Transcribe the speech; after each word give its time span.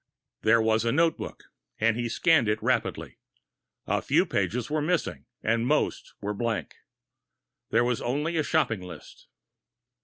There 0.41 0.59
was 0.63 0.83
a 0.83 0.91
notebook, 0.91 1.43
and 1.79 1.95
he 1.95 2.09
scanned 2.09 2.47
it 2.47 2.63
rapidly. 2.63 3.19
A 3.85 4.01
few 4.01 4.25
pages 4.25 4.67
were 4.67 4.81
missing, 4.81 5.27
and 5.43 5.67
most 5.67 6.15
were 6.19 6.33
blank. 6.33 6.73
There 7.69 7.83
was 7.83 8.01
only 8.01 8.35
a 8.35 8.41
shopping 8.43 8.81
list. 8.81 9.27